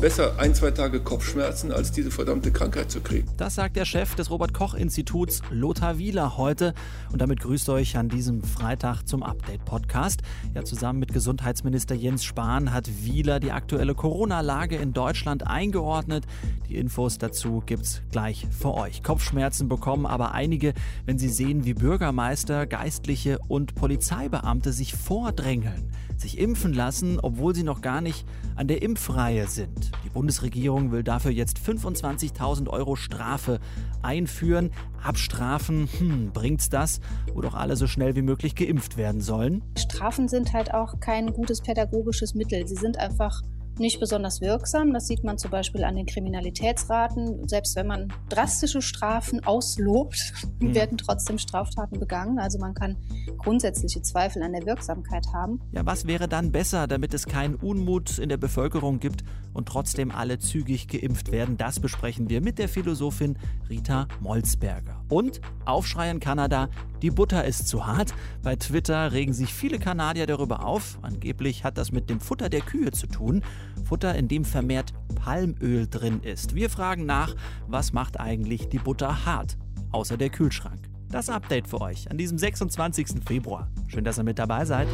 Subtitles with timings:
[0.00, 3.28] Besser ein, zwei Tage Kopfschmerzen, als diese verdammte Krankheit zu kriegen.
[3.36, 6.72] Das sagt der Chef des Robert-Koch-Instituts, Lothar Wieler, heute.
[7.12, 10.22] Und damit grüßt euch an diesem Freitag zum Update-Podcast.
[10.54, 16.24] Ja, zusammen mit Gesundheitsminister Jens Spahn hat Wieler die aktuelle Corona-Lage in Deutschland eingeordnet.
[16.70, 19.02] Die Infos dazu gibt's gleich für euch.
[19.02, 20.72] Kopfschmerzen bekommen aber einige,
[21.04, 27.62] wenn sie sehen, wie Bürgermeister, Geistliche und Polizeibeamte sich vordrängeln, sich impfen lassen, obwohl sie
[27.62, 29.90] noch gar nicht an der Impfreihe sind.
[30.04, 33.60] Die Bundesregierung will dafür jetzt 25.000 Euro Strafe
[34.02, 34.70] einführen.
[35.02, 37.00] Abstrafen, hm, bringt's das,
[37.32, 39.62] wo doch alle so schnell wie möglich geimpft werden sollen?
[39.78, 42.66] Strafen sind halt auch kein gutes pädagogisches Mittel.
[42.66, 43.42] Sie sind einfach
[43.80, 44.92] nicht besonders wirksam.
[44.92, 47.48] Das sieht man zum Beispiel an den Kriminalitätsraten.
[47.48, 50.74] Selbst wenn man drastische Strafen auslobt, mhm.
[50.74, 52.38] werden trotzdem Straftaten begangen.
[52.38, 52.96] Also man kann
[53.38, 55.60] grundsätzliche Zweifel an der Wirksamkeit haben.
[55.72, 60.10] Ja, was wäre dann besser, damit es keinen Unmut in der Bevölkerung gibt und trotzdem
[60.10, 61.56] alle zügig geimpft werden?
[61.56, 63.36] Das besprechen wir mit der Philosophin
[63.68, 65.02] Rita Molzberger.
[65.08, 66.68] Und Aufschrei in Kanada,
[67.02, 68.14] die Butter ist zu hart.
[68.42, 70.98] Bei Twitter regen sich viele Kanadier darüber auf.
[71.02, 73.42] Angeblich hat das mit dem Futter der Kühe zu tun.
[73.84, 76.54] Futter, in dem vermehrt Palmöl drin ist.
[76.54, 77.34] Wir fragen nach,
[77.66, 79.56] was macht eigentlich die Butter hart?
[79.92, 80.88] Außer der Kühlschrank.
[81.08, 83.24] Das Update für euch an diesem 26.
[83.26, 83.68] Februar.
[83.88, 84.86] Schön, dass ihr mit dabei seid.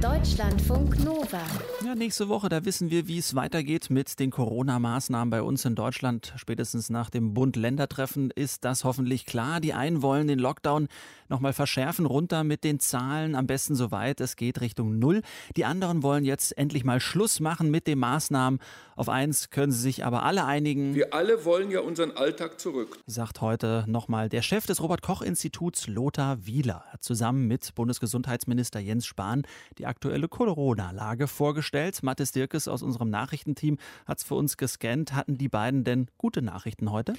[0.00, 1.42] Deutschlandfunk Nova.
[1.84, 5.74] Ja, nächste Woche, da wissen wir, wie es weitergeht mit den Corona-Maßnahmen bei uns in
[5.74, 6.32] Deutschland.
[6.36, 9.60] Spätestens nach dem Bund-Länder-Treffen ist das hoffentlich klar.
[9.60, 10.86] Die einen wollen den Lockdown
[11.28, 15.22] nochmal verschärfen, runter mit den Zahlen, am besten so weit es geht Richtung Null.
[15.56, 18.60] Die anderen wollen jetzt endlich mal Schluss machen mit den Maßnahmen.
[18.96, 20.94] Auf eins können sie sich aber alle einigen.
[20.94, 22.98] Wir alle wollen ja unseren Alltag zurück.
[23.06, 29.42] Sagt heute nochmal der Chef des Robert-Koch-Instituts, Lothar Wieler, hat zusammen mit Bundesgesundheitsminister Jens Spahn
[29.78, 32.02] die aktuelle Corona-Lage vorgestellt.
[32.02, 35.14] Mathis Dirkes aus unserem Nachrichtenteam hat es für uns gescannt.
[35.14, 37.14] Hatten die beiden denn gute Nachrichten heute?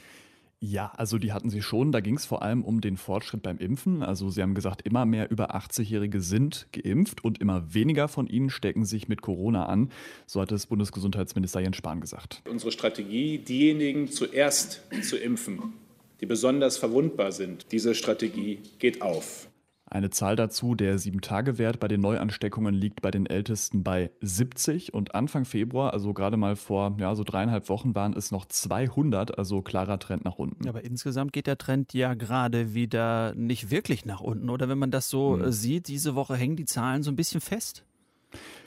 [0.61, 1.93] Ja, also die hatten sie schon.
[1.93, 4.03] Da ging es vor allem um den Fortschritt beim Impfen.
[4.03, 8.49] Also sie haben gesagt, immer mehr über 80-Jährige sind geimpft und immer weniger von ihnen
[8.49, 9.89] stecken sich mit Corona an.
[10.25, 12.41] So hat es Bundesgesundheitsminister Jens Spahn gesagt.
[12.49, 15.73] Unsere Strategie, diejenigen zuerst zu impfen,
[16.19, 19.48] die besonders verwundbar sind, diese Strategie geht auf.
[19.89, 25.15] Eine Zahl dazu, der 7-Tage-Wert bei den Neuansteckungen liegt bei den Ältesten bei 70 und
[25.15, 29.61] Anfang Februar, also gerade mal vor ja, so dreieinhalb Wochen, waren es noch 200, also
[29.61, 30.67] klarer Trend nach unten.
[30.67, 34.91] Aber insgesamt geht der Trend ja gerade wieder nicht wirklich nach unten, oder wenn man
[34.91, 35.51] das so hm.
[35.51, 37.83] sieht, diese Woche hängen die Zahlen so ein bisschen fest?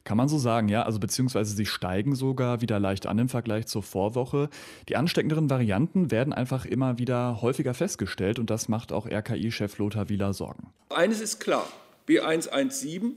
[0.05, 0.83] Kann man so sagen, ja.
[0.83, 4.49] Also beziehungsweise sie steigen sogar wieder leicht an im Vergleich zur Vorwoche.
[4.89, 10.09] Die ansteckenderen Varianten werden einfach immer wieder häufiger festgestellt und das macht auch RKI-Chef Lothar
[10.09, 10.73] Wieler Sorgen.
[10.89, 11.67] Eines ist klar,
[12.09, 13.13] B117,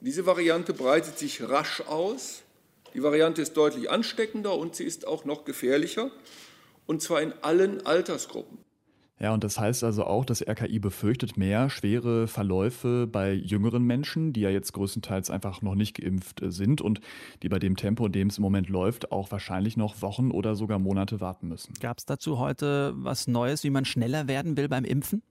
[0.00, 2.42] diese Variante breitet sich rasch aus.
[2.94, 6.10] Die Variante ist deutlich ansteckender und sie ist auch noch gefährlicher,
[6.86, 8.63] und zwar in allen Altersgruppen.
[9.24, 14.34] Ja, und das heißt also auch, dass RKI befürchtet mehr schwere Verläufe bei jüngeren Menschen,
[14.34, 17.00] die ja jetzt größtenteils einfach noch nicht geimpft äh, sind und
[17.42, 20.56] die bei dem Tempo, in dem es im Moment läuft, auch wahrscheinlich noch Wochen oder
[20.56, 21.72] sogar Monate warten müssen.
[21.80, 25.22] Gab es dazu heute was Neues, wie man schneller werden will beim Impfen?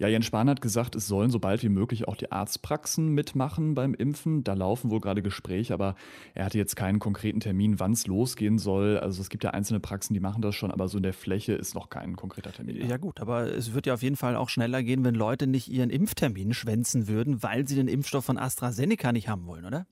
[0.00, 3.74] Ja, Jens Spahn hat gesagt, es sollen so bald wie möglich auch die Arztpraxen mitmachen
[3.74, 4.42] beim Impfen.
[4.42, 5.94] Da laufen wohl gerade Gespräche, aber
[6.32, 8.98] er hatte jetzt keinen konkreten Termin, wann es losgehen soll.
[8.98, 11.52] Also es gibt ja einzelne Praxen, die machen das schon, aber so in der Fläche
[11.52, 12.88] ist noch kein konkreter Termin.
[12.88, 15.68] Ja gut, aber es wird ja auf jeden Fall auch schneller gehen, wenn Leute nicht
[15.68, 19.86] ihren Impftermin schwänzen würden, weil sie den Impfstoff von AstraZeneca nicht haben wollen, oder?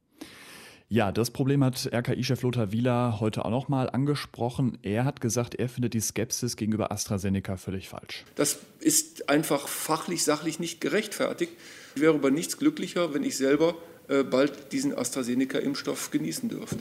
[0.91, 4.79] Ja, das Problem hat RKI-Chef Lothar Wieler heute auch nochmal angesprochen.
[4.83, 8.25] Er hat gesagt, er findet die Skepsis gegenüber AstraZeneca völlig falsch.
[8.37, 11.53] Das ist einfach fachlich, sachlich nicht gerechtfertigt.
[11.95, 13.75] Ich wäre über nichts glücklicher, wenn ich selber
[14.09, 16.79] äh, bald diesen AstraZeneca-Impfstoff genießen dürfte.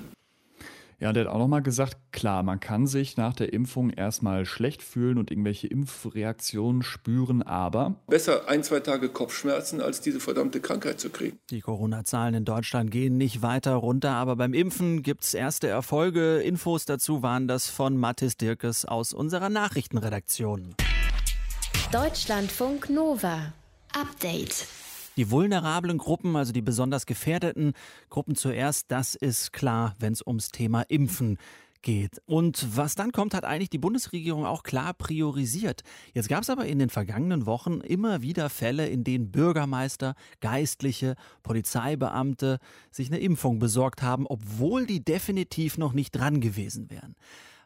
[1.00, 4.82] Ja, der hat auch nochmal gesagt, klar, man kann sich nach der Impfung erstmal schlecht
[4.82, 7.96] fühlen und irgendwelche Impfreaktionen spüren, aber.
[8.08, 11.38] Besser ein, zwei Tage Kopfschmerzen, als diese verdammte Krankheit zu kriegen.
[11.52, 16.40] Die Corona-Zahlen in Deutschland gehen nicht weiter runter, aber beim Impfen gibt es erste Erfolge.
[16.40, 20.74] Infos dazu waren das von Mathis Dirkes aus unserer Nachrichtenredaktion.
[21.92, 23.54] Deutschlandfunk Nova.
[23.94, 24.66] Update.
[25.18, 27.74] Die vulnerablen Gruppen, also die besonders gefährdeten
[28.10, 31.38] Gruppen zuerst, das ist klar, wenn es ums Thema Impfen
[31.82, 32.22] geht.
[32.26, 35.82] Und was dann kommt, hat eigentlich die Bundesregierung auch klar priorisiert.
[36.14, 41.16] Jetzt gab es aber in den vergangenen Wochen immer wieder Fälle, in denen Bürgermeister, Geistliche,
[41.44, 42.60] Polizeibeamte
[42.92, 47.16] sich eine Impfung besorgt haben, obwohl die definitiv noch nicht dran gewesen wären.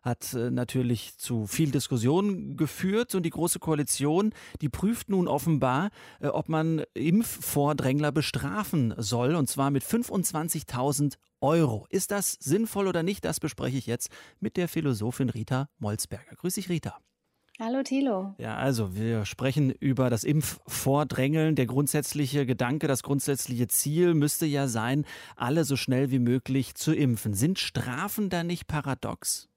[0.02, 5.90] Hat äh, natürlich zu viel Diskussion geführt und die Große Koalition, die prüft nun offenbar,
[6.20, 11.88] äh, ob man Impfvordrängler bestrafen soll und zwar mit 25.000 Euro.
[11.90, 13.26] Ist das sinnvoll oder nicht?
[13.26, 14.10] Das bespreche ich jetzt
[14.40, 16.36] mit der Philosophin Rita Molzberger.
[16.36, 17.00] Grüß dich, Rita.
[17.60, 18.34] Hallo Thilo.
[18.40, 21.56] Ja, also wir sprechen über das Impfvordrängeln.
[21.56, 25.06] Der grundsätzliche Gedanke, das grundsätzliche Ziel müsste ja sein,
[25.36, 27.36] alle so schnell wie möglich zu impfen.
[27.36, 29.51] Sind Strafen da nicht paradox?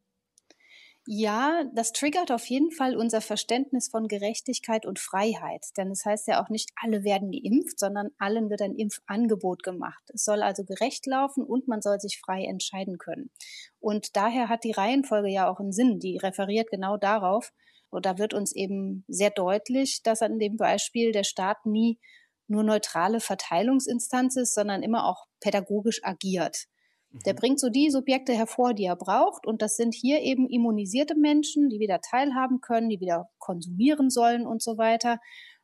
[1.07, 5.67] Ja, das triggert auf jeden Fall unser Verständnis von Gerechtigkeit und Freiheit.
[5.77, 10.03] Denn es heißt ja auch nicht, alle werden geimpft, sondern allen wird ein Impfangebot gemacht.
[10.15, 13.31] Es soll also gerecht laufen und man soll sich frei entscheiden können.
[13.81, 15.99] Und daher hat die Reihenfolge ja auch einen Sinn.
[15.99, 17.53] Die referiert genau darauf.
[17.91, 21.99] Und da wird uns eben sehr deutlich, dass an dem Beispiel der Staat nie
[22.49, 26.65] nur neutrale Verteilungsinstanz ist, sondern immer auch pädagogisch agiert.
[27.27, 27.39] Der mhm.
[27.39, 29.47] bringt so die Subjekte hervor, die er braucht.
[29.47, 34.47] Und das sind hier eben immunisierte Menschen, die wieder teilhaben können, die wieder konsumieren sollen
[34.47, 35.19] und so weiter.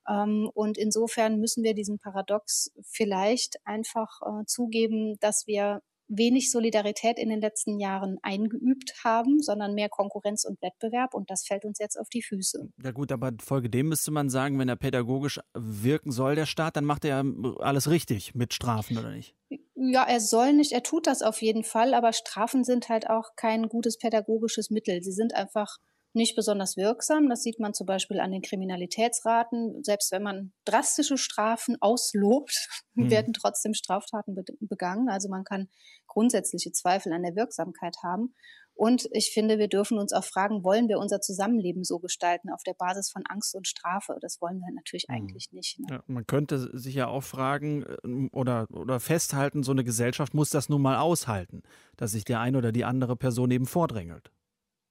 [0.08, 7.18] Ähm, und insofern müssen wir diesen Paradox vielleicht einfach äh, zugeben, dass wir wenig Solidarität
[7.18, 11.78] in den letzten Jahren eingeübt haben, sondern mehr Konkurrenz und Wettbewerb und das fällt uns
[11.78, 12.68] jetzt auf die Füße.
[12.82, 16.76] Ja gut, aber folge dem müsste man sagen, wenn er pädagogisch wirken soll, der Staat,
[16.76, 17.24] dann macht er
[17.60, 19.36] alles richtig mit Strafen, oder nicht?
[19.74, 23.30] Ja, er soll nicht, er tut das auf jeden Fall, aber Strafen sind halt auch
[23.36, 25.02] kein gutes pädagogisches Mittel.
[25.02, 25.78] Sie sind einfach
[26.12, 27.28] nicht besonders wirksam.
[27.28, 29.82] Das sieht man zum Beispiel an den Kriminalitätsraten.
[29.82, 33.10] Selbst wenn man drastische Strafen auslobt, hm.
[33.10, 35.08] werden trotzdem Straftaten begangen.
[35.08, 35.68] Also man kann
[36.06, 38.34] grundsätzliche Zweifel an der Wirksamkeit haben.
[38.80, 42.62] Und ich finde, wir dürfen uns auch fragen, wollen wir unser Zusammenleben so gestalten auf
[42.62, 44.16] der Basis von Angst und Strafe?
[44.22, 45.16] Das wollen wir natürlich mhm.
[45.16, 45.78] eigentlich nicht.
[45.80, 45.86] Ne?
[45.90, 50.48] Ja, man könnte sich ja auch fragen äh, oder, oder festhalten, so eine Gesellschaft muss
[50.48, 51.62] das nun mal aushalten,
[51.98, 54.30] dass sich der eine oder die andere Person eben vordrängelt.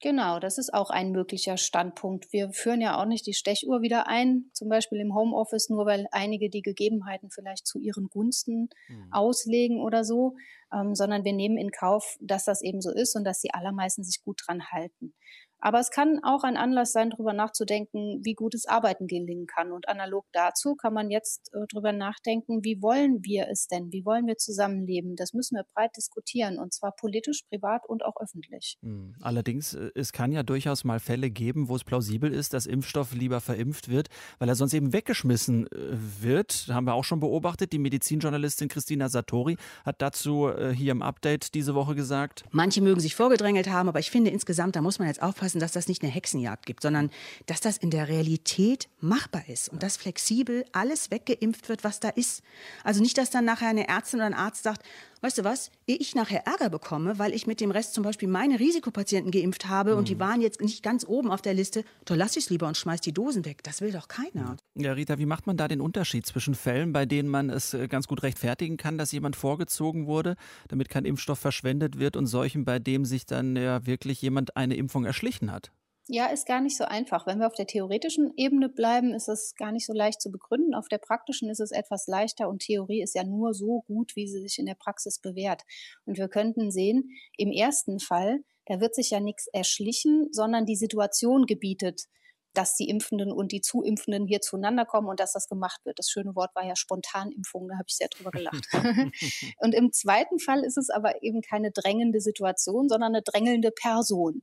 [0.01, 2.31] Genau, das ist auch ein möglicher Standpunkt.
[2.31, 6.07] Wir führen ja auch nicht die Stechuhr wieder ein, zum Beispiel im Homeoffice, nur weil
[6.11, 9.11] einige die Gegebenheiten vielleicht zu ihren Gunsten mhm.
[9.11, 10.35] auslegen oder so,
[10.73, 14.03] ähm, sondern wir nehmen in Kauf, dass das eben so ist und dass die allermeisten
[14.05, 15.13] sich gut dran halten.
[15.59, 19.71] Aber es kann auch ein Anlass sein, darüber nachzudenken, wie gutes Arbeiten gelingen kann.
[19.71, 23.91] Und analog dazu kann man jetzt äh, darüber nachdenken, wie wollen wir es denn?
[23.91, 25.15] Wie wollen wir zusammenleben?
[25.15, 28.77] Das müssen wir breit diskutieren und zwar politisch, privat und auch öffentlich.
[28.81, 29.15] Hm.
[29.21, 33.13] Allerdings, äh, es kann ja durchaus mal Fälle geben, wo es plausibel ist, dass Impfstoff
[33.13, 34.07] lieber verimpft wird,
[34.37, 35.77] weil er sonst eben weggeschmissen äh,
[36.21, 36.67] wird.
[36.69, 37.73] Haben wir auch schon beobachtet.
[37.73, 42.45] Die Medizinjournalistin Christina Satori hat dazu äh, hier im Update diese Woche gesagt.
[42.51, 45.59] Manche mögen sich vorgedrängelt haben, aber ich finde insgesamt, da muss man jetzt aufpassen, aufpassen,
[45.59, 47.09] dass das nicht eine Hexenjagd gibt, sondern
[47.45, 52.09] dass das in der Realität machbar ist und dass flexibel alles weggeimpft wird, was da
[52.09, 52.41] ist.
[52.83, 54.83] Also nicht, dass dann nachher eine Ärztin oder ein Arzt sagt,
[55.21, 58.27] weißt du was, ehe ich nachher Ärger bekomme, weil ich mit dem Rest zum Beispiel
[58.27, 59.97] meine Risikopatienten geimpft habe mhm.
[59.99, 60.19] und die mhm.
[60.19, 63.01] waren jetzt nicht ganz oben auf der Liste, da lasse ich es lieber und schmeiß
[63.01, 63.63] die Dosen weg.
[63.63, 64.57] Das will doch keiner.
[64.75, 67.87] Ja, Rita, wie macht man da den Unterschied zwischen Fällen, bei denen man es äh,
[67.87, 70.35] ganz gut rechtfertigen kann, dass jemand vorgezogen wurde,
[70.67, 74.75] damit kein Impfstoff verschwendet wird und solchen, bei dem sich dann ja wirklich jemand eine
[74.75, 75.71] Impfung erschlichen hat?
[76.11, 77.27] Ja, ist gar nicht so einfach.
[77.27, 80.73] Wenn wir auf der theoretischen Ebene bleiben, ist es gar nicht so leicht zu begründen.
[80.73, 84.27] Auf der praktischen ist es etwas leichter und Theorie ist ja nur so gut, wie
[84.27, 85.65] sie sich in der Praxis bewährt.
[86.05, 90.75] Und wir könnten sehen, im ersten Fall, da wird sich ja nichts erschlichen, sondern die
[90.75, 92.05] Situation gebietet,
[92.55, 95.99] dass die Impfenden und die Zuimpfenden hier zueinander kommen und dass das gemacht wird.
[95.99, 98.65] Das schöne Wort war ja Spontanimpfung, da habe ich sehr drüber gelacht.
[99.59, 104.41] und im zweiten Fall ist es aber eben keine drängende Situation, sondern eine drängelnde Person.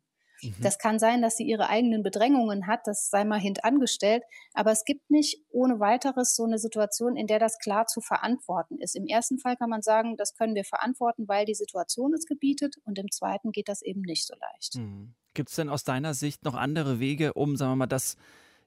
[0.51, 0.63] Mhm.
[0.63, 4.23] Das kann sein, dass sie ihre eigenen Bedrängungen hat, das sei mal hintangestellt,
[4.55, 8.79] aber es gibt nicht ohne weiteres so eine Situation, in der das klar zu verantworten
[8.79, 8.97] ist.
[8.97, 12.77] Im ersten Fall kann man sagen, das können wir verantworten, weil die Situation es gebietet
[12.85, 14.77] und im zweiten geht das eben nicht so leicht.
[14.77, 15.15] Mhm.
[15.35, 18.17] Gibt es denn aus deiner Sicht noch andere Wege, um, sagen wir mal, das,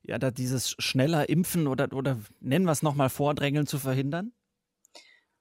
[0.03, 4.33] ja, da dieses schneller Impfen oder, oder nennen wir es nochmal Vordrängeln zu verhindern?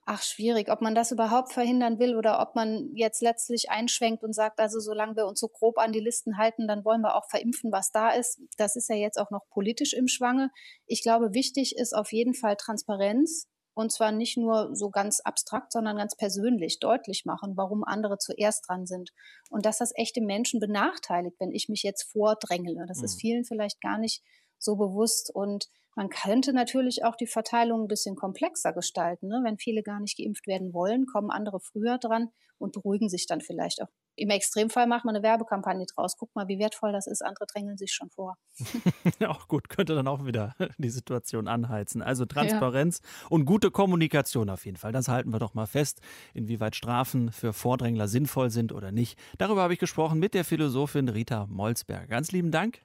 [0.09, 4.33] Ach, schwierig, ob man das überhaupt verhindern will oder ob man jetzt letztlich einschwenkt und
[4.33, 7.29] sagt, also solange wir uns so grob an die Listen halten, dann wollen wir auch
[7.29, 8.41] verimpfen, was da ist.
[8.57, 10.51] Das ist ja jetzt auch noch politisch im Schwange.
[10.87, 13.49] Ich glaube, wichtig ist auf jeden Fall Transparenz.
[13.75, 18.67] Und zwar nicht nur so ganz abstrakt, sondern ganz persönlich deutlich machen, warum andere zuerst
[18.67, 19.11] dran sind.
[19.51, 22.87] Und dass das echte Menschen benachteiligt, wenn ich mich jetzt vordrängele.
[22.89, 23.05] Das mhm.
[23.05, 24.23] ist vielen vielleicht gar nicht
[24.59, 25.31] so bewusst.
[25.35, 29.29] Und man könnte natürlich auch die Verteilung ein bisschen komplexer gestalten.
[29.29, 29.41] Ne?
[29.45, 33.41] Wenn viele gar nicht geimpft werden wollen, kommen andere früher dran und beruhigen sich dann
[33.41, 36.17] vielleicht auch Im Extremfall macht man eine Werbekampagne draus.
[36.17, 37.25] Guck mal, wie wertvoll das ist.
[37.25, 38.37] Andere drängeln sich schon vor.
[39.27, 42.03] auch gut, könnte dann auch wieder die Situation anheizen.
[42.03, 43.29] Also Transparenz ja.
[43.31, 44.93] und gute Kommunikation auf jeden Fall.
[44.93, 46.01] Das halten wir doch mal fest,
[46.35, 49.19] inwieweit Strafen für Vordrängler sinnvoll sind oder nicht.
[49.39, 52.09] Darüber habe ich gesprochen mit der Philosophin Rita Molzberg.
[52.09, 52.83] Ganz lieben Dank.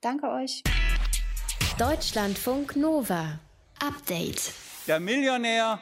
[0.00, 0.62] Danke euch.
[1.72, 3.40] Deutschlandfunk Nova.
[3.80, 4.52] Update.
[4.86, 5.80] Der Millionär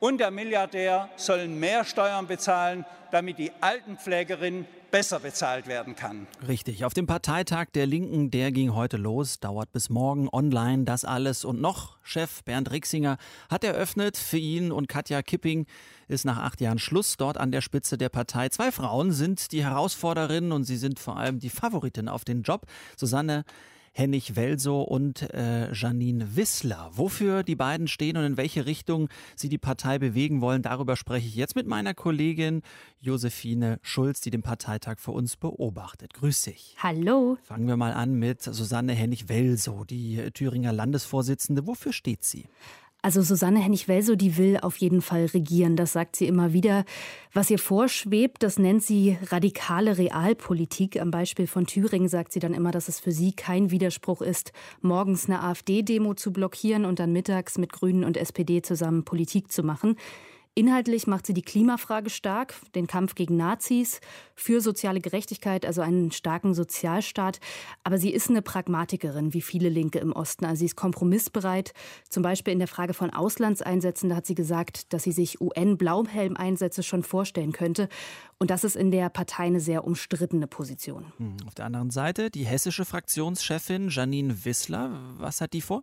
[0.00, 6.26] und der Milliardär sollen mehr Steuern bezahlen, damit die Altenpflegerin besser bezahlt werden kann.
[6.48, 6.84] Richtig.
[6.84, 10.84] Auf dem Parteitag der Linken, der ging heute los, dauert bis morgen online.
[10.84, 11.98] Das alles und noch.
[12.02, 13.16] Chef Bernd Rixinger
[13.48, 14.16] hat eröffnet.
[14.16, 15.66] Für ihn und Katja Kipping
[16.08, 18.48] ist nach acht Jahren Schluss dort an der Spitze der Partei.
[18.48, 22.66] Zwei Frauen sind die Herausforderinnen und sie sind vor allem die Favoritin auf den Job.
[22.96, 23.44] Susanne
[23.92, 26.90] Hennig Welso und äh, Janine Wissler.
[26.94, 31.28] Wofür die beiden stehen und in welche Richtung sie die Partei bewegen wollen, darüber spreche
[31.28, 32.62] ich jetzt mit meiner Kollegin
[33.00, 36.14] Josephine Schulz, die den Parteitag für uns beobachtet.
[36.14, 36.74] Grüß dich.
[36.78, 37.36] Hallo.
[37.42, 41.66] Fangen wir mal an mit Susanne Hennig Welso, die Thüringer Landesvorsitzende.
[41.66, 42.46] Wofür steht sie?
[43.04, 45.74] Also Susanne Hennig-Welso, die will auf jeden Fall regieren.
[45.74, 46.84] Das sagt sie immer wieder.
[47.32, 51.00] Was ihr vorschwebt, das nennt sie radikale Realpolitik.
[51.00, 54.52] Am Beispiel von Thüringen sagt sie dann immer, dass es für sie kein Widerspruch ist,
[54.82, 59.64] morgens eine AfD-Demo zu blockieren und dann mittags mit Grünen und SPD zusammen Politik zu
[59.64, 59.96] machen.
[60.54, 64.02] Inhaltlich macht sie die Klimafrage stark, den Kampf gegen Nazis,
[64.34, 67.40] für soziale Gerechtigkeit, also einen starken Sozialstaat.
[67.84, 70.44] Aber sie ist eine Pragmatikerin, wie viele Linke im Osten.
[70.44, 71.72] Also sie ist kompromissbereit.
[72.10, 76.82] Zum Beispiel in der Frage von Auslandseinsätzen, da hat sie gesagt, dass sie sich UN-Blauhelm-Einsätze
[76.82, 77.88] schon vorstellen könnte.
[78.38, 81.14] Und das ist in der Partei eine sehr umstrittene Position.
[81.16, 85.00] Hm, auf der anderen Seite die hessische Fraktionschefin Janine Wissler.
[85.16, 85.82] Was hat die vor?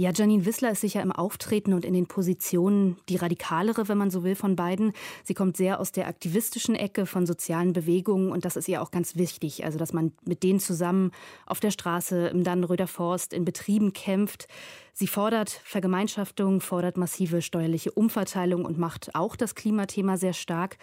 [0.00, 4.10] Ja, Janine Wissler ist sicher im Auftreten und in den Positionen die radikalere, wenn man
[4.10, 4.94] so will, von beiden.
[5.24, 8.92] Sie kommt sehr aus der aktivistischen Ecke von sozialen Bewegungen und das ist ihr auch
[8.92, 9.62] ganz wichtig.
[9.62, 11.10] Also, dass man mit denen zusammen
[11.44, 14.48] auf der Straße, im Dannenröder Forst, in Betrieben kämpft.
[14.94, 20.78] Sie fordert Vergemeinschaftung, fordert massive steuerliche Umverteilung und macht auch das Klimathema sehr stark.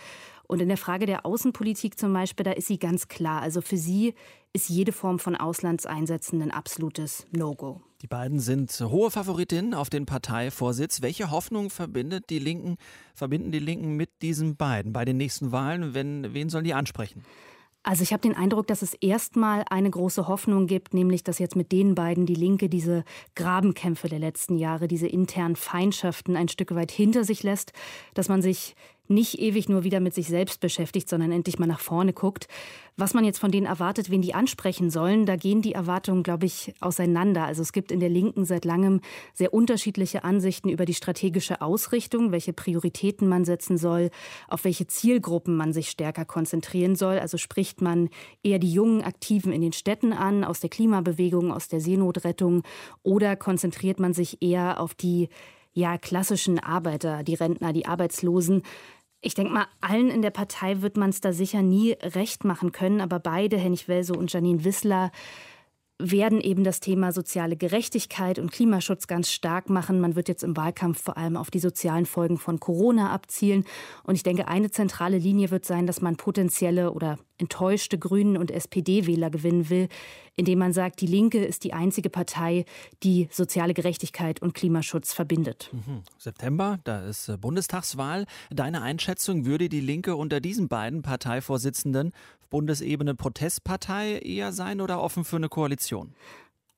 [0.47, 3.41] Und in der Frage der Außenpolitik zum Beispiel, da ist sie ganz klar.
[3.41, 4.13] Also für sie
[4.53, 7.81] ist jede Form von Auslandseinsätzen ein absolutes No-Go.
[8.01, 11.01] Die beiden sind hohe Favoritinnen auf den Parteivorsitz.
[11.01, 12.77] Welche Hoffnung verbindet die Linken,
[13.13, 15.93] verbinden die Linken mit diesen beiden bei den nächsten Wahlen?
[15.93, 17.23] Wenn, wen sollen die ansprechen?
[17.83, 21.55] Also ich habe den Eindruck, dass es erstmal eine große Hoffnung gibt, nämlich dass jetzt
[21.55, 26.75] mit den beiden die Linke diese Grabenkämpfe der letzten Jahre, diese internen Feindschaften ein Stück
[26.75, 27.71] weit hinter sich lässt,
[28.13, 28.75] dass man sich
[29.09, 32.47] nicht ewig nur wieder mit sich selbst beschäftigt, sondern endlich mal nach vorne guckt.
[32.99, 36.47] Was man jetzt von denen erwartet, wen die ansprechen sollen, da gehen die Erwartungen, glaube
[36.47, 37.45] ich, auseinander.
[37.45, 39.01] Also es gibt in der Linken seit langem
[39.33, 44.09] sehr unterschiedliche Ansichten über die strategische Ausrichtung, welche Prioritäten man setzen soll,
[44.47, 47.19] auf welche Zielgruppen man sich stärker konzentrieren soll.
[47.19, 48.09] Also spricht man
[48.41, 52.63] eher die jungen Aktiven in den Städten an, aus der Klimabewegung, aus der Seenotrettung,
[53.03, 55.29] oder konzentriert man sich eher auf die
[55.77, 58.63] ja, klassischen Arbeiter, die Rentner, die Arbeitslosen.
[59.27, 62.71] Ich denke mal, allen in der Partei wird man es da sicher nie recht machen
[62.71, 65.11] können, aber beide, Hennig Welso und Janine Wissler,
[65.99, 69.99] werden eben das Thema soziale Gerechtigkeit und Klimaschutz ganz stark machen.
[69.99, 73.65] Man wird jetzt im Wahlkampf vor allem auf die sozialen Folgen von Corona abzielen.
[74.03, 78.51] Und ich denke, eine zentrale Linie wird sein, dass man potenzielle oder enttäuschte Grünen und
[78.51, 79.89] SPD-Wähler gewinnen will,
[80.35, 82.65] indem man sagt, die Linke ist die einzige Partei,
[83.03, 85.69] die soziale Gerechtigkeit und Klimaschutz verbindet.
[85.71, 86.03] Mhm.
[86.17, 88.25] September, da ist äh, Bundestagswahl.
[88.49, 92.11] Deine Einschätzung, würde die Linke unter diesen beiden Parteivorsitzenden
[92.49, 96.13] Bundesebene Protestpartei eher sein oder offen für eine Koalition?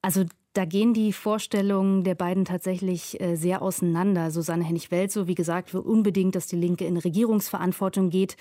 [0.02, 4.32] Also da gehen die Vorstellungen der beiden tatsächlich äh, sehr auseinander.
[4.32, 8.36] Susanne Hennig-Welzow, wie gesagt, will unbedingt, dass die Linke in Regierungsverantwortung geht.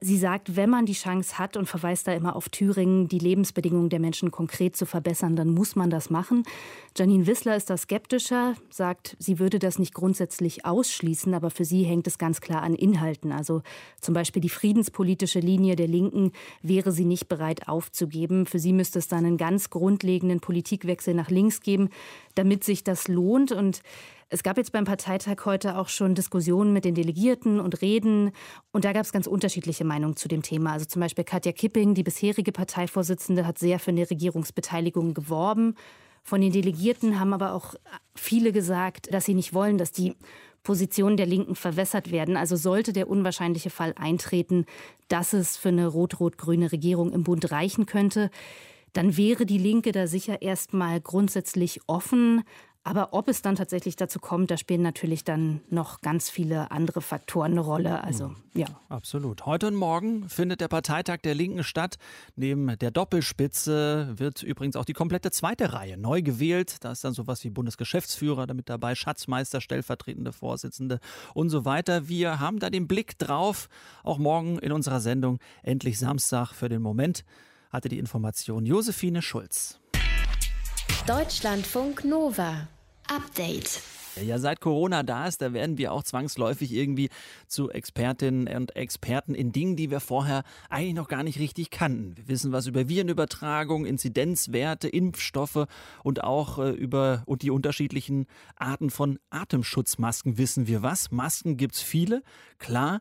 [0.00, 3.88] Sie sagt, wenn man die Chance hat und verweist da immer auf Thüringen, die Lebensbedingungen
[3.88, 6.42] der Menschen konkret zu verbessern, dann muss man das machen.
[6.94, 11.84] Janine Wissler ist da skeptischer, sagt, sie würde das nicht grundsätzlich ausschließen, aber für sie
[11.84, 13.32] hängt es ganz klar an Inhalten.
[13.32, 13.62] Also
[14.00, 18.44] zum Beispiel die friedenspolitische Linie der Linken wäre sie nicht bereit aufzugeben.
[18.44, 21.88] Für sie müsste es dann einen ganz grundlegenden Politikwechsel nach links geben,
[22.34, 23.52] damit sich das lohnt.
[23.52, 23.80] Und
[24.34, 28.32] es gab jetzt beim Parteitag heute auch schon Diskussionen mit den Delegierten und Reden.
[28.72, 30.72] Und da gab es ganz unterschiedliche Meinungen zu dem Thema.
[30.72, 35.76] Also zum Beispiel Katja Kipping, die bisherige Parteivorsitzende, hat sehr für eine Regierungsbeteiligung geworben.
[36.24, 37.76] Von den Delegierten haben aber auch
[38.16, 40.16] viele gesagt, dass sie nicht wollen, dass die
[40.64, 42.36] Positionen der Linken verwässert werden.
[42.36, 44.66] Also sollte der unwahrscheinliche Fall eintreten,
[45.06, 48.30] dass es für eine rot-rot-grüne Regierung im Bund reichen könnte,
[48.94, 52.42] dann wäre die Linke da sicher erstmal grundsätzlich offen.
[52.86, 57.00] Aber ob es dann tatsächlich dazu kommt, da spielen natürlich dann noch ganz viele andere
[57.00, 58.04] Faktoren eine Rolle.
[58.04, 58.36] Also, mhm.
[58.52, 58.66] ja.
[58.90, 59.46] Absolut.
[59.46, 61.96] Heute und morgen findet der Parteitag der Linken statt.
[62.36, 66.76] Neben der Doppelspitze wird übrigens auch die komplette zweite Reihe neu gewählt.
[66.84, 71.00] Da ist dann sowas wie Bundesgeschäftsführer damit dabei, Schatzmeister, stellvertretende Vorsitzende
[71.32, 72.06] und so weiter.
[72.08, 73.70] Wir haben da den Blick drauf.
[74.02, 77.24] Auch morgen in unserer Sendung Endlich Samstag für den Moment
[77.70, 79.80] hatte die Information Josephine Schulz.
[81.06, 82.68] Deutschlandfunk Nova.
[83.08, 83.82] Update.
[84.22, 87.10] Ja, seit Corona da ist, da werden wir auch zwangsläufig irgendwie
[87.48, 92.16] zu Expertinnen und Experten in Dingen, die wir vorher eigentlich noch gar nicht richtig kannten.
[92.16, 95.66] Wir wissen was über Virenübertragung, Inzidenzwerte, Impfstoffe
[96.04, 98.26] und auch äh, über und die unterschiedlichen
[98.56, 101.10] Arten von Atemschutzmasken wissen wir was.
[101.10, 102.22] Masken gibt's viele,
[102.58, 103.00] klar.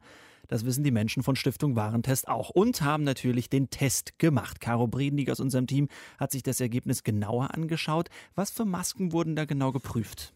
[0.54, 4.62] Das wissen die Menschen von Stiftung Warentest auch und haben natürlich den Test gemacht.
[4.62, 5.88] Caro Bredendig aus unserem Team
[6.20, 8.10] hat sich das Ergebnis genauer angeschaut.
[8.36, 10.32] Was für Masken wurden da genau geprüft?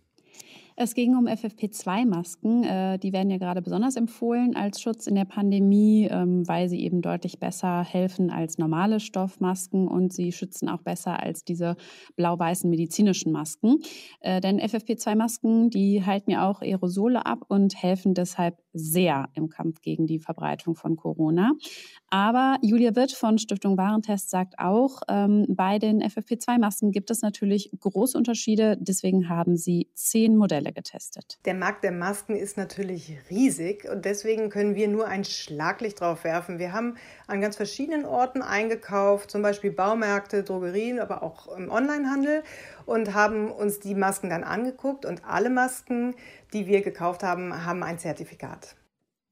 [0.79, 2.63] Es ging um FFP2-Masken.
[2.63, 6.81] Äh, die werden ja gerade besonders empfohlen als Schutz in der Pandemie, ähm, weil sie
[6.81, 11.77] eben deutlich besser helfen als normale Stoffmasken und sie schützen auch besser als diese
[12.15, 13.79] blau-weißen medizinischen Masken.
[14.19, 19.81] Äh, denn FFP2-Masken, die halten ja auch Aerosole ab und helfen deshalb sehr im Kampf
[19.81, 21.53] gegen die Verbreitung von Corona.
[22.09, 27.71] Aber Julia Witt von Stiftung Warentest sagt auch, ähm, bei den FFP2-Masken gibt es natürlich
[27.79, 28.77] große Unterschiede.
[28.79, 31.39] Deswegen haben sie zehn Modelle getestet.
[31.45, 36.23] Der Markt der Masken ist natürlich riesig und deswegen können wir nur ein Schlaglicht drauf
[36.23, 36.59] werfen.
[36.59, 36.95] Wir haben
[37.27, 42.43] an ganz verschiedenen Orten eingekauft, zum Beispiel Baumärkte, Drogerien, aber auch im Onlinehandel
[42.87, 46.15] und haben uns die Masken dann angeguckt und alle Masken,
[46.53, 48.75] die wir gekauft haben, haben ein Zertifikat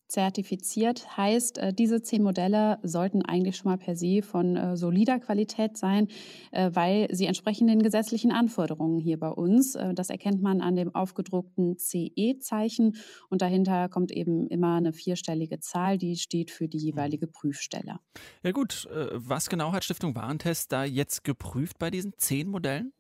[0.08, 1.18] zertifiziert.
[1.18, 5.78] Heißt, äh, diese zehn Modelle sollten eigentlich schon mal per se von äh, solider Qualität
[5.78, 6.08] sein,
[6.52, 9.78] äh, weil sie entsprechen den gesetzlichen Anforderungen hier bei uns.
[9.94, 12.96] Das erkennt man an dem aufgedruckten CE-Zeichen
[13.30, 18.00] und dahinter kommt eben immer eine vierstellige Zahl, die steht für die jeweilige Prüfstelle.
[18.44, 22.94] Ja gut, was genau hat Stiftung Warentest da jetzt geprüft bei diesen zehn Modellen?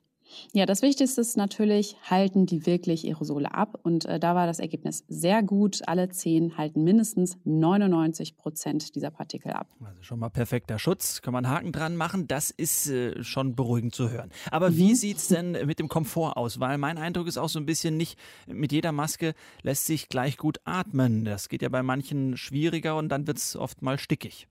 [0.53, 3.79] Ja, das Wichtigste ist natürlich, halten die wirklich Aerosole ab?
[3.83, 5.81] Und äh, da war das Ergebnis sehr gut.
[5.87, 9.67] Alle zehn halten mindestens 99 Prozent dieser Partikel ab.
[9.83, 11.21] Also schon mal perfekter Schutz.
[11.21, 12.27] Kann man Haken dran machen.
[12.27, 14.31] Das ist äh, schon beruhigend zu hören.
[14.51, 14.77] Aber mhm.
[14.77, 16.59] wie sieht es denn mit dem Komfort aus?
[16.59, 20.37] Weil mein Eindruck ist auch so ein bisschen nicht, mit jeder Maske lässt sich gleich
[20.37, 21.25] gut atmen.
[21.25, 24.47] Das geht ja bei manchen schwieriger und dann wird es oft mal stickig.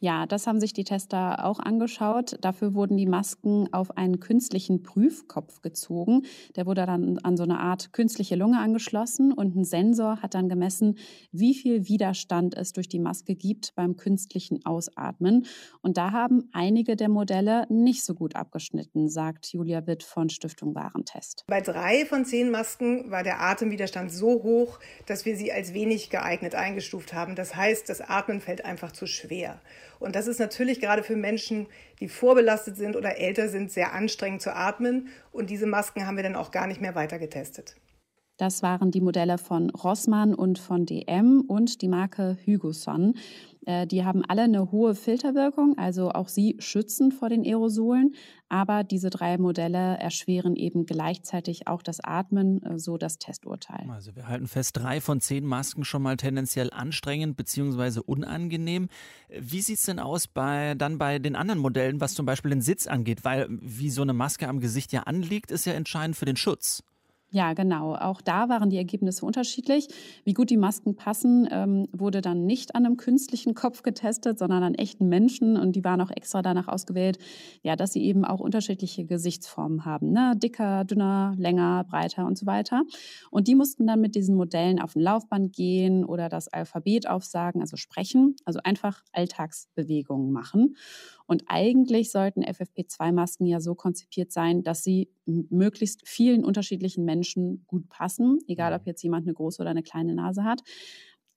[0.00, 2.36] Ja, das haben sich die Tester auch angeschaut.
[2.40, 6.22] Dafür wurden die Masken auf einen künstlichen Prüfkopf gezogen.
[6.56, 10.48] Der wurde dann an so eine Art künstliche Lunge angeschlossen und ein Sensor hat dann
[10.48, 10.98] gemessen,
[11.30, 15.46] wie viel Widerstand es durch die Maske gibt beim künstlichen Ausatmen.
[15.80, 20.74] Und da haben einige der Modelle nicht so gut abgeschnitten, sagt Julia Witt von Stiftung
[20.74, 21.44] Warentest.
[21.46, 26.10] Bei drei von zehn Masken war der Atemwiderstand so hoch, dass wir sie als wenig
[26.10, 27.34] geeignet eingestuft haben.
[27.36, 29.60] Das heißt, das Atmen fällt einfach zu schwer.
[29.98, 31.66] Und das ist natürlich gerade für Menschen,
[32.00, 35.08] die vorbelastet sind oder älter sind, sehr anstrengend zu atmen.
[35.30, 37.76] Und diese Masken haben wir dann auch gar nicht mehr weiter getestet.
[38.42, 43.14] Das waren die Modelle von Rossmann und von DM und die Marke Hugoson.
[43.66, 48.16] Äh, die haben alle eine hohe Filterwirkung, also auch sie schützen vor den Aerosolen.
[48.48, 53.88] Aber diese drei Modelle erschweren eben gleichzeitig auch das Atmen, äh, so das Testurteil.
[53.88, 58.00] Also wir halten fest, drei von zehn Masken schon mal tendenziell anstrengend bzw.
[58.04, 58.88] unangenehm.
[59.28, 62.60] Wie sieht es denn aus bei, dann bei den anderen Modellen, was zum Beispiel den
[62.60, 63.24] Sitz angeht?
[63.24, 66.82] Weil wie so eine Maske am Gesicht ja anliegt, ist ja entscheidend für den Schutz.
[67.34, 67.94] Ja, genau.
[67.94, 69.88] Auch da waren die Ergebnisse unterschiedlich.
[70.22, 74.62] Wie gut die Masken passen, ähm, wurde dann nicht an einem künstlichen Kopf getestet, sondern
[74.62, 75.56] an echten Menschen.
[75.56, 77.16] Und die waren auch extra danach ausgewählt,
[77.62, 80.12] ja, dass sie eben auch unterschiedliche Gesichtsformen haben.
[80.12, 80.34] Ne?
[80.36, 82.82] Dicker, dünner, länger, breiter und so weiter.
[83.30, 87.62] Und die mussten dann mit diesen Modellen auf ein Laufband gehen oder das Alphabet aufsagen,
[87.62, 90.76] also sprechen, also einfach Alltagsbewegungen machen.
[91.32, 97.88] Und eigentlich sollten FFP2-Masken ja so konzipiert sein, dass sie möglichst vielen unterschiedlichen Menschen gut
[97.88, 100.60] passen, egal ob jetzt jemand eine große oder eine kleine Nase hat.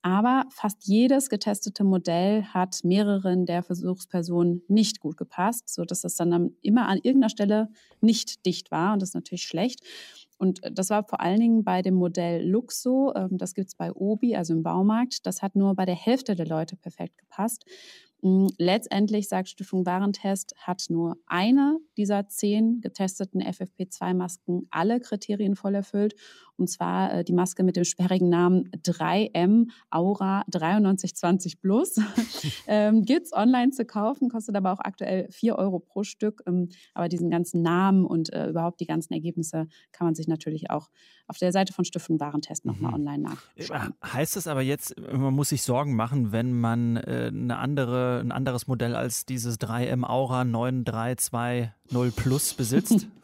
[0.01, 6.58] Aber fast jedes getestete Modell hat mehreren der Versuchspersonen nicht gut gepasst, sodass das dann
[6.62, 7.69] immer an irgendeiner Stelle
[8.01, 8.93] nicht dicht war.
[8.93, 9.79] Und das ist natürlich schlecht.
[10.38, 13.93] Und das war vor allen Dingen bei dem Modell Luxo, ähm, das gibt es bei
[13.93, 15.25] Obi, also im Baumarkt.
[15.25, 17.65] Das hat nur bei der Hälfte der Leute perfekt gepasst.
[18.26, 25.75] Hm, letztendlich, sagt Stiftung Warentest, hat nur eine dieser zehn getesteten FFP2-Masken alle Kriterien voll
[25.75, 26.15] erfüllt.
[26.58, 31.95] Und zwar äh, die Maske mit dem sperrigen Namen 3M Aura 9320 Plus.
[32.67, 36.41] ähm, Gibt es online zu kaufen, kostet aber auch aktuell 4 Euro pro Stück.
[36.47, 40.69] Ähm, aber diesen ganzen Namen und äh, überhaupt die ganzen Ergebnisse kann man sich natürlich
[40.69, 40.89] auch
[41.27, 42.95] auf der Seite von Stiftung Warentest nochmal mhm.
[42.95, 43.93] online nachschauen.
[44.01, 48.19] Äh, heißt das aber jetzt, man muss sich Sorgen machen, wenn man äh, eine andere,
[48.19, 50.45] ein anderes Modell als dieses 3M Aura
[51.89, 53.08] 9320 Plus besitzt?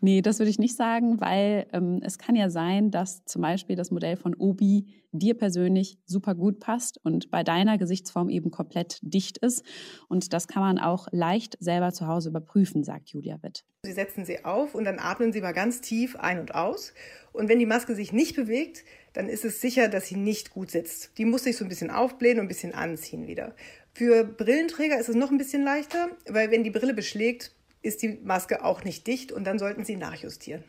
[0.00, 3.76] Nee, das würde ich nicht sagen, weil ähm, es kann ja sein, dass zum Beispiel
[3.76, 8.98] das Modell von Obi dir persönlich super gut passt und bei deiner Gesichtsform eben komplett
[9.02, 9.64] dicht ist.
[10.08, 13.64] Und das kann man auch leicht selber zu Hause überprüfen, sagt Julia Witt.
[13.84, 16.92] Sie setzen sie auf und dann atmen Sie mal ganz tief ein und aus.
[17.32, 20.70] Und wenn die Maske sich nicht bewegt, dann ist es sicher, dass sie nicht gut
[20.70, 21.16] sitzt.
[21.18, 23.54] Die muss sich so ein bisschen aufblähen und ein bisschen anziehen wieder.
[23.94, 28.18] Für Brillenträger ist es noch ein bisschen leichter, weil wenn die Brille beschlägt, ist die
[28.22, 30.64] Maske auch nicht dicht und dann sollten Sie nachjustieren.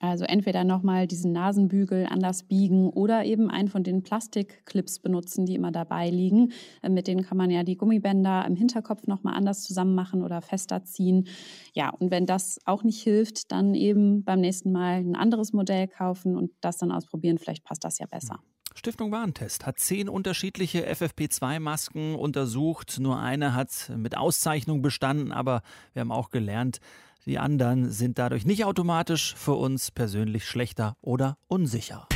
[0.00, 5.56] Also entweder nochmal diesen Nasenbügel anders biegen oder eben einen von den Plastikclips benutzen, die
[5.56, 6.52] immer dabei liegen.
[6.82, 10.40] Äh, mit denen kann man ja die Gummibänder im Hinterkopf nochmal anders zusammen machen oder
[10.40, 11.26] fester ziehen.
[11.74, 15.88] Ja, und wenn das auch nicht hilft, dann eben beim nächsten Mal ein anderes Modell
[15.88, 17.38] kaufen und das dann ausprobieren.
[17.38, 18.38] Vielleicht passt das ja besser.
[18.78, 22.98] Stiftung Warentest hat zehn unterschiedliche FFP2-Masken untersucht.
[23.00, 25.62] Nur eine hat mit Auszeichnung bestanden, aber
[25.94, 26.78] wir haben auch gelernt,
[27.26, 32.06] die anderen sind dadurch nicht automatisch für uns persönlich schlechter oder unsicher.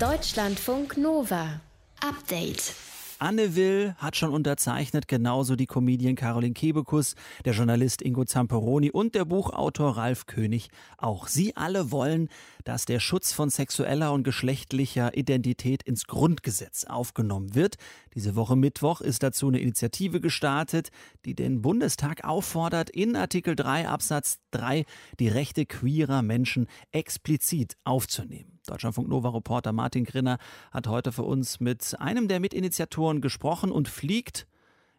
[0.00, 1.60] Deutschlandfunk Nova.
[2.00, 2.74] Update.
[3.20, 7.14] Anne Will hat schon unterzeichnet, genauso die Comedian Caroline Kebekus,
[7.44, 11.28] der Journalist Ingo Zamperoni und der Buchautor Ralf König auch.
[11.28, 12.28] Sie alle wollen,
[12.64, 17.76] dass der Schutz von sexueller und geschlechtlicher Identität ins Grundgesetz aufgenommen wird.
[18.14, 20.90] Diese Woche Mittwoch ist dazu eine Initiative gestartet,
[21.24, 24.84] die den Bundestag auffordert, in Artikel 3 Absatz 3
[25.20, 28.58] die Rechte queerer Menschen explizit aufzunehmen.
[28.66, 30.38] Deutschlandfunk Nova Reporter Martin Grinner
[30.70, 34.46] hat heute für uns mit einem der Mitinitiatoren gesprochen und fliegt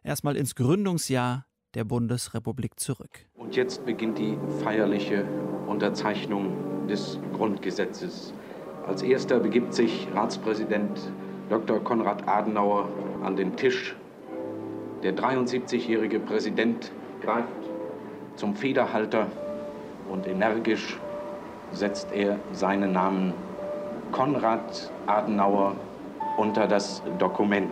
[0.04, 3.26] erstmal ins Gründungsjahr der Bundesrepublik zurück.
[3.36, 5.26] Und jetzt beginnt die feierliche
[5.66, 8.32] Unterzeichnung des Grundgesetzes.
[8.86, 10.98] Als erster begibt sich Ratspräsident
[11.50, 11.78] Dr.
[11.84, 12.88] Konrad Adenauer
[13.22, 13.94] an den Tisch.
[15.02, 17.48] Der 73-jährige Präsident greift
[18.36, 19.26] zum Federhalter
[20.10, 20.98] und energisch
[21.72, 23.34] setzt er seinen Namen
[24.12, 25.76] Konrad Adenauer
[26.38, 27.70] unter das Dokument.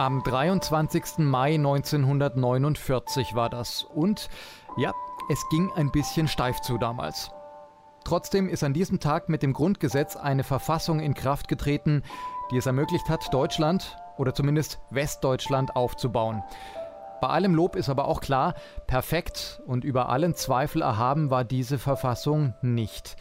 [0.00, 1.18] Am 23.
[1.18, 3.82] Mai 1949 war das.
[3.82, 4.28] Und
[4.76, 4.92] ja,
[5.28, 7.32] es ging ein bisschen steif zu damals.
[8.04, 12.04] Trotzdem ist an diesem Tag mit dem Grundgesetz eine Verfassung in Kraft getreten,
[12.52, 16.44] die es ermöglicht hat, Deutschland oder zumindest Westdeutschland aufzubauen.
[17.20, 18.54] Bei allem Lob ist aber auch klar,
[18.86, 23.16] perfekt und über allen Zweifel erhaben war diese Verfassung nicht.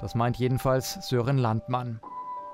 [0.00, 2.00] Das meint jedenfalls Sören Landmann.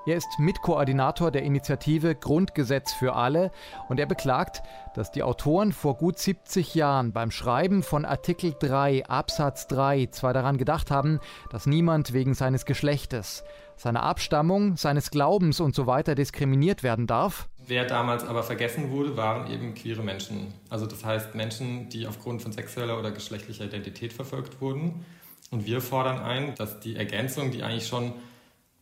[0.07, 3.51] Er ist Mitkoordinator der Initiative Grundgesetz für alle
[3.89, 4.63] und er beklagt,
[4.95, 10.31] dass die Autoren vor gut 70 Jahren beim Schreiben von Artikel 3 Absatz 3 zwar
[10.31, 11.19] daran gedacht haben,
[11.51, 13.43] dass niemand wegen seines Geschlechtes,
[13.75, 17.49] seiner Abstammung, seines Glaubens und so weiter diskriminiert werden darf.
[17.65, 20.53] Wer damals aber vergessen wurde, waren eben queere Menschen.
[20.69, 25.03] Also das heißt Menschen, die aufgrund von sexueller oder geschlechtlicher Identität verfolgt wurden
[25.51, 28.13] und wir fordern ein, dass die Ergänzung, die eigentlich schon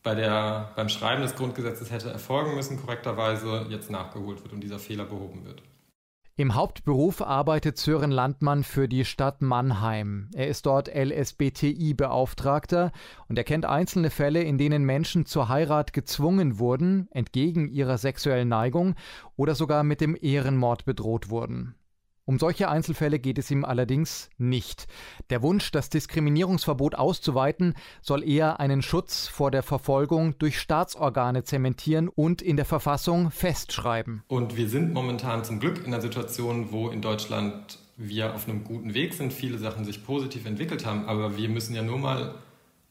[0.05, 4.79] bei der, beim Schreiben des Grundgesetzes hätte erfolgen müssen, korrekterweise jetzt nachgeholt wird und dieser
[4.79, 5.61] Fehler behoben wird.
[6.37, 10.29] Im Hauptberuf arbeitet Sören Landmann für die Stadt Mannheim.
[10.35, 12.91] Er ist dort LSBTI-Beauftragter
[13.27, 18.49] und er kennt einzelne Fälle, in denen Menschen zur Heirat gezwungen wurden, entgegen ihrer sexuellen
[18.49, 18.95] Neigung
[19.37, 21.75] oder sogar mit dem Ehrenmord bedroht wurden.
[22.27, 24.87] Um solche Einzelfälle geht es ihm allerdings nicht.
[25.29, 32.09] Der Wunsch, das Diskriminierungsverbot auszuweiten, soll eher einen Schutz vor der Verfolgung durch Staatsorgane zementieren
[32.09, 34.23] und in der Verfassung festschreiben.
[34.27, 38.63] Und wir sind momentan zum Glück in einer Situation, wo in Deutschland wir auf einem
[38.63, 42.33] guten Weg sind, viele Sachen sich positiv entwickelt haben, aber wir müssen ja nur mal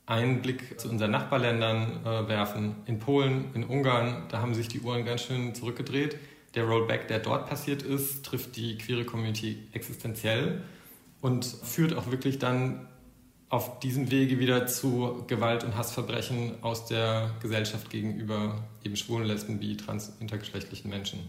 [0.07, 2.77] einen Blick zu unseren Nachbarländern äh, werfen.
[2.87, 6.19] In Polen, in Ungarn, da haben sich die Uhren ganz schön zurückgedreht
[6.55, 10.63] der Rollback, der dort passiert ist, trifft die queere Community existenziell
[11.21, 12.89] und führt auch wirklich dann
[13.49, 19.61] auf diesem Wege wieder zu Gewalt- und Hassverbrechen aus der Gesellschaft gegenüber eben schwulen, lesben,
[19.61, 21.21] bi, trans, intergeschlechtlichen Menschen.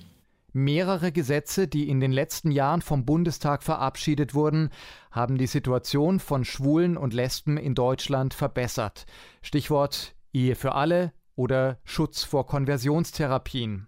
[0.52, 4.70] Mehrere Gesetze, die in den letzten Jahren vom Bundestag verabschiedet wurden,
[5.12, 9.06] haben die Situation von Schwulen und Lesben in Deutschland verbessert.
[9.42, 13.88] Stichwort Ehe für alle oder Schutz vor Konversionstherapien.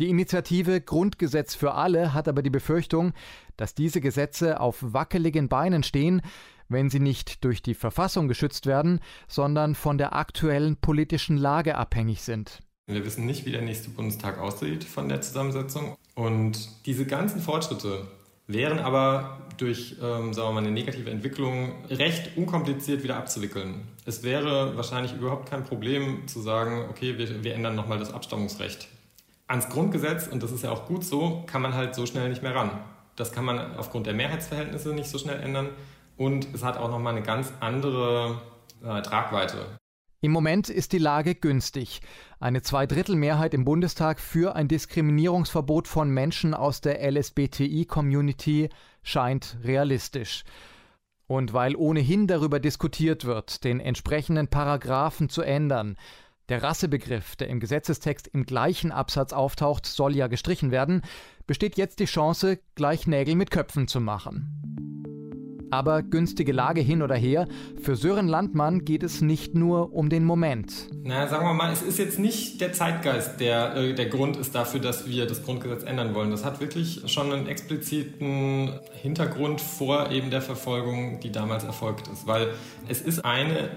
[0.00, 3.12] Die Initiative Grundgesetz für alle hat aber die Befürchtung,
[3.56, 6.22] dass diese Gesetze auf wackeligen Beinen stehen,
[6.68, 12.22] wenn sie nicht durch die Verfassung geschützt werden, sondern von der aktuellen politischen Lage abhängig
[12.22, 12.60] sind.
[12.86, 15.96] Wir wissen nicht, wie der nächste Bundestag aussieht von der Zusammensetzung.
[16.14, 18.08] Und diese ganzen Fortschritte
[18.46, 23.82] wären aber durch ähm, sagen wir mal, eine negative Entwicklung recht unkompliziert wieder abzuwickeln.
[24.04, 28.88] Es wäre wahrscheinlich überhaupt kein Problem zu sagen, okay, wir, wir ändern nochmal das Abstammungsrecht.
[29.52, 32.42] Ans Grundgesetz, und das ist ja auch gut so, kann man halt so schnell nicht
[32.42, 32.70] mehr ran.
[33.16, 35.68] Das kann man aufgrund der Mehrheitsverhältnisse nicht so schnell ändern.
[36.16, 38.40] Und es hat auch nochmal eine ganz andere
[38.82, 39.66] äh, Tragweite.
[40.22, 42.00] Im Moment ist die Lage günstig.
[42.40, 48.70] Eine Zweidrittelmehrheit im Bundestag für ein Diskriminierungsverbot von Menschen aus der LSBTI-Community
[49.02, 50.44] scheint realistisch.
[51.26, 55.98] Und weil ohnehin darüber diskutiert wird, den entsprechenden Paragraphen zu ändern,
[56.52, 61.00] der Rassebegriff, der im Gesetzestext im gleichen Absatz auftaucht, soll ja gestrichen werden,
[61.46, 64.62] besteht jetzt die Chance, gleich Nägel mit Köpfen zu machen.
[65.70, 67.48] Aber günstige Lage hin oder her,
[67.80, 70.90] für Sören Landmann geht es nicht nur um den Moment.
[71.02, 74.54] Na, sagen wir mal, es ist jetzt nicht der Zeitgeist, der äh, der Grund ist
[74.54, 76.30] dafür, dass wir das Grundgesetz ändern wollen.
[76.30, 82.26] Das hat wirklich schon einen expliziten Hintergrund vor eben der Verfolgung, die damals erfolgt ist.
[82.26, 82.48] Weil
[82.86, 83.70] es ist eine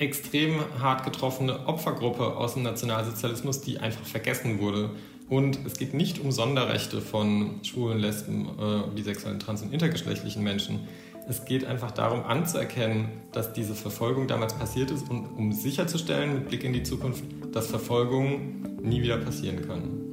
[0.00, 4.90] extrem hart getroffene Opfergruppe aus dem Nationalsozialismus, die einfach vergessen wurde.
[5.28, 10.88] Und es geht nicht um Sonderrechte von schwulen, lesben, äh, bisexuellen, trans- und intergeschlechtlichen Menschen.
[11.28, 16.48] Es geht einfach darum anzuerkennen, dass diese Verfolgung damals passiert ist und um sicherzustellen, mit
[16.48, 20.10] Blick in die Zukunft, dass Verfolgungen nie wieder passieren können.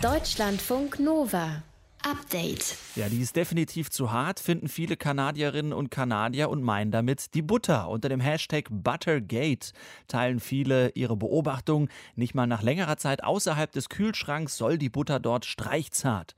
[0.00, 1.62] Deutschlandfunk Nova.
[2.06, 2.76] Update.
[2.94, 7.42] Ja, die ist definitiv zu hart, finden viele Kanadierinnen und Kanadier und meinen damit die
[7.42, 7.88] Butter.
[7.88, 9.72] Unter dem Hashtag Buttergate
[10.06, 11.88] teilen viele ihre Beobachtung.
[12.14, 16.36] Nicht mal nach längerer Zeit außerhalb des Kühlschranks soll die Butter dort streichzart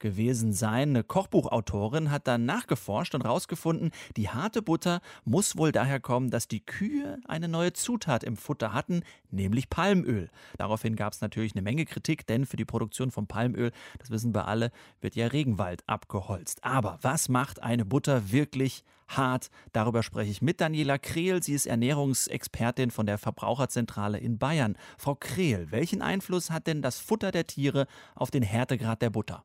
[0.00, 0.90] gewesen sein.
[0.90, 6.48] Eine Kochbuchautorin hat dann nachgeforscht und herausgefunden, die harte Butter muss wohl daher kommen, dass
[6.48, 10.30] die Kühe eine neue Zutat im Futter hatten, nämlich Palmöl.
[10.58, 14.34] Daraufhin gab es natürlich eine Menge Kritik, denn für die Produktion von Palmöl, das wissen
[14.34, 16.64] wir alle, wird ja Regenwald abgeholzt.
[16.64, 19.50] Aber was macht eine Butter wirklich hart?
[19.72, 21.42] Darüber spreche ich mit Daniela Krehl.
[21.42, 24.76] Sie ist Ernährungsexpertin von der Verbraucherzentrale in Bayern.
[24.98, 29.44] Frau Krehl, welchen Einfluss hat denn das Futter der Tiere auf den Härtegrad der Butter?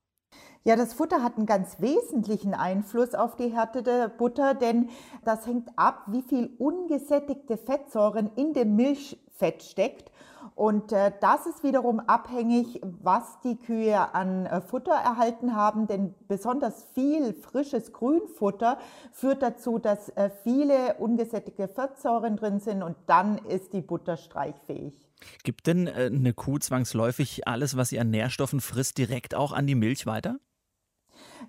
[0.68, 4.90] Ja, das Futter hat einen ganz wesentlichen Einfluss auf die Härte der Butter, denn
[5.24, 10.10] das hängt ab, wie viel ungesättigte Fettsäuren in dem Milchfett steckt.
[10.56, 16.16] Und äh, das ist wiederum abhängig, was die Kühe an äh, Futter erhalten haben, denn
[16.28, 18.80] besonders viel frisches Grünfutter
[19.12, 24.96] führt dazu, dass äh, viele ungesättigte Fettsäuren drin sind und dann ist die Butter streichfähig.
[25.44, 29.76] Gibt denn eine Kuh zwangsläufig alles, was sie an Nährstoffen frisst, direkt auch an die
[29.76, 30.40] Milch weiter?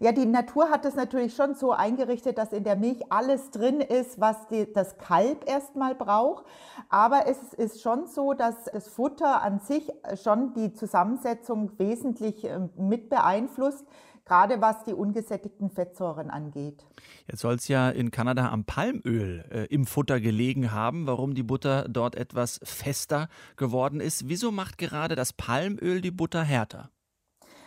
[0.01, 3.81] Ja, die Natur hat es natürlich schon so eingerichtet, dass in der Milch alles drin
[3.81, 6.45] ist, was die, das Kalb erstmal braucht.
[6.89, 9.91] Aber es ist schon so, dass das Futter an sich
[10.23, 13.85] schon die Zusammensetzung wesentlich ähm, mit beeinflusst
[14.27, 16.85] gerade was die ungesättigten Fettsäuren angeht.
[17.29, 21.45] Jetzt soll es ja in Kanada am Palmöl äh, im Futter gelegen haben, warum die
[21.45, 24.29] Butter dort etwas fester geworden ist.
[24.29, 26.91] Wieso macht gerade das Palmöl die Butter härter?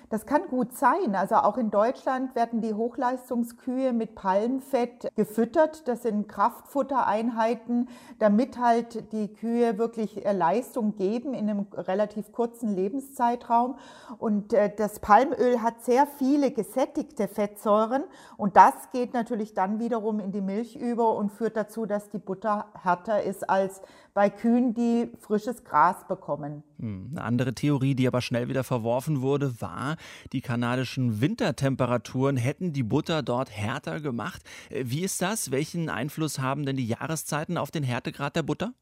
[0.09, 1.15] Das kann gut sein.
[1.15, 5.87] Also auch in Deutschland werden die Hochleistungskühe mit Palmfett gefüttert.
[5.87, 12.75] Das sind Kraftfuttereinheiten, damit halt die Kühe wirklich äh, Leistung geben in einem relativ kurzen
[12.75, 13.75] Lebenszeitraum.
[14.17, 18.03] Und äh, das Palmöl hat sehr viele gesättigte Fettsäuren
[18.35, 22.17] und das geht natürlich dann wiederum in die Milch über und führt dazu, dass die
[22.17, 23.81] Butter härter ist als
[24.19, 26.61] bei Kühen, die frisches Gras bekommen.
[26.77, 29.95] Hm, eine andere Theorie, die aber schnell wieder verworfen wurde, war,
[30.33, 34.41] die kanadischen Wintertemperaturen hätten die Butter dort härter gemacht.
[34.69, 35.51] Äh, wie ist das?
[35.51, 38.73] Welchen Einfluss haben denn die Jahreszeiten auf den Härtegrad der Butter?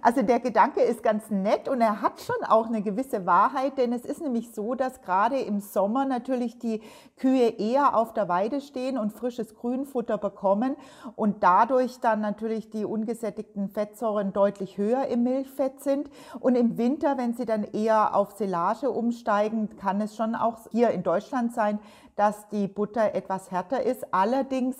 [0.00, 3.92] Also der Gedanke ist ganz nett und er hat schon auch eine gewisse Wahrheit, denn
[3.92, 6.80] es ist nämlich so, dass gerade im Sommer natürlich die
[7.16, 10.76] Kühe eher auf der Weide stehen und frisches Grünfutter bekommen
[11.16, 16.08] und dadurch dann natürlich die ungesättigten Fettsäuren deutlich höher im Milchfett sind.
[16.40, 20.90] Und im Winter, wenn sie dann eher auf Silage umsteigen, kann es schon auch hier
[20.90, 21.78] in Deutschland sein,
[22.16, 24.12] dass die Butter etwas härter ist.
[24.12, 24.76] Allerdings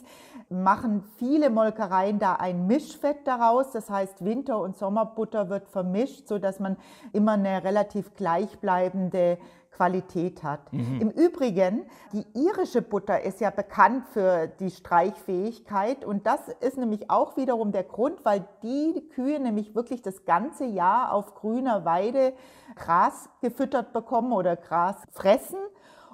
[0.49, 3.73] machen viele Molkereien da ein Mischfett daraus.
[3.73, 6.77] Das heißt, Winter- und Sommerbutter wird vermischt, so dass man
[7.13, 9.39] immer eine relativ gleichbleibende
[9.73, 10.73] Qualität hat.
[10.73, 11.01] Mhm.
[11.01, 17.11] Im Übrigen, die irische Butter ist ja bekannt für die Streichfähigkeit und das ist nämlich
[17.11, 22.35] auch wiederum der Grund, weil die Kühe nämlich wirklich das ganze Jahr auf grüner Weide
[22.77, 25.59] Gras gefüttert bekommen oder Gras fressen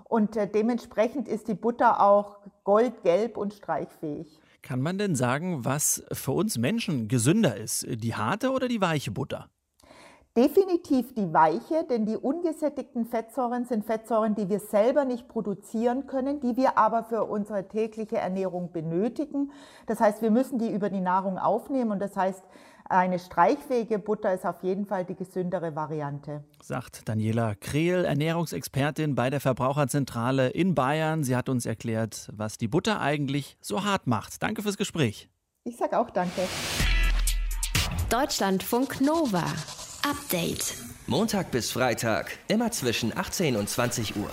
[0.08, 4.40] und äh, dementsprechend ist die Butter auch goldgelb und streichfähig.
[4.62, 7.86] Kann man denn sagen, was für uns Menschen gesünder ist?
[7.88, 9.48] Die harte oder die weiche Butter?
[10.36, 16.38] Definitiv die weiche, denn die ungesättigten Fettsäuren sind Fettsäuren, die wir selber nicht produzieren können,
[16.38, 19.50] die wir aber für unsere tägliche Ernährung benötigen.
[19.86, 22.44] Das heißt, wir müssen die über die Nahrung aufnehmen und das heißt,
[22.88, 26.44] eine streichfähige Butter ist auf jeden Fall die gesündere Variante.
[26.62, 31.22] Sagt Daniela Krehl, Ernährungsexpertin bei der Verbraucherzentrale in Bayern.
[31.24, 34.42] Sie hat uns erklärt, was die Butter eigentlich so hart macht.
[34.42, 35.28] Danke fürs Gespräch.
[35.64, 36.42] Ich sage auch danke.
[38.08, 39.44] Deutschlandfunk Nova.
[40.08, 40.76] Update.
[41.06, 44.30] Montag bis Freitag, immer zwischen 18 und 20 Uhr.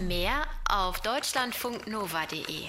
[0.00, 2.68] Mehr auf deutschlandfunknova.de.